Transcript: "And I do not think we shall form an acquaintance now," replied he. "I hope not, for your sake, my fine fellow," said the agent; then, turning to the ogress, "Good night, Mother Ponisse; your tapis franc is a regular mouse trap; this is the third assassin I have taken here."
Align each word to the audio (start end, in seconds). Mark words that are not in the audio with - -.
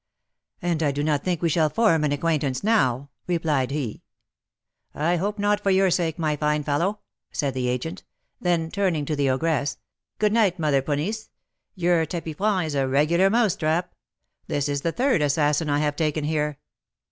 "And 0.63 0.81
I 0.81 0.91
do 0.91 1.03
not 1.03 1.23
think 1.23 1.43
we 1.43 1.49
shall 1.49 1.69
form 1.69 2.03
an 2.03 2.11
acquaintance 2.11 2.63
now," 2.63 3.11
replied 3.27 3.69
he. 3.69 4.01
"I 4.95 5.17
hope 5.17 5.37
not, 5.37 5.59
for 5.61 5.69
your 5.69 5.91
sake, 5.91 6.17
my 6.17 6.35
fine 6.35 6.63
fellow," 6.63 7.01
said 7.31 7.53
the 7.53 7.67
agent; 7.67 8.03
then, 8.39 8.71
turning 8.71 9.05
to 9.05 9.15
the 9.15 9.29
ogress, 9.29 9.77
"Good 10.17 10.33
night, 10.33 10.57
Mother 10.57 10.81
Ponisse; 10.81 11.29
your 11.75 12.03
tapis 12.07 12.33
franc 12.37 12.65
is 12.65 12.73
a 12.73 12.87
regular 12.87 13.29
mouse 13.29 13.55
trap; 13.55 13.93
this 14.47 14.67
is 14.67 14.81
the 14.81 14.91
third 14.91 15.21
assassin 15.21 15.69
I 15.69 15.77
have 15.77 15.95
taken 15.95 16.23
here." 16.23 16.57